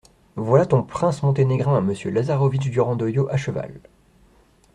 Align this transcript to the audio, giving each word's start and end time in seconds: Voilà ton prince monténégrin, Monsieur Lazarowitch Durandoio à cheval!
Voilà 0.35 0.65
ton 0.65 0.81
prince 0.81 1.21
monténégrin, 1.21 1.79
Monsieur 1.79 2.09
Lazarowitch 2.09 2.71
Durandoio 2.71 3.27
à 3.29 3.37
cheval! 3.37 3.71